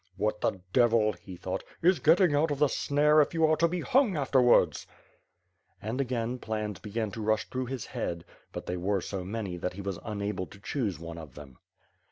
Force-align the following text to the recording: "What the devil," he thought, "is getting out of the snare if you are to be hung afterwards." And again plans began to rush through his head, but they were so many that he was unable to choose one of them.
"What 0.17 0.41
the 0.41 0.61
devil," 0.73 1.11
he 1.13 1.35
thought, 1.37 1.63
"is 1.83 1.99
getting 1.99 2.33
out 2.33 2.49
of 2.49 2.57
the 2.57 2.69
snare 2.69 3.21
if 3.21 3.35
you 3.35 3.45
are 3.45 3.55
to 3.57 3.67
be 3.67 3.81
hung 3.81 4.17
afterwards." 4.17 4.87
And 5.79 6.01
again 6.01 6.39
plans 6.39 6.79
began 6.79 7.11
to 7.11 7.21
rush 7.21 7.47
through 7.51 7.67
his 7.67 7.85
head, 7.85 8.25
but 8.51 8.65
they 8.65 8.77
were 8.77 9.01
so 9.01 9.23
many 9.23 9.57
that 9.57 9.73
he 9.73 9.81
was 9.81 9.99
unable 10.03 10.47
to 10.47 10.59
choose 10.59 10.97
one 10.97 11.19
of 11.19 11.35
them. 11.35 11.59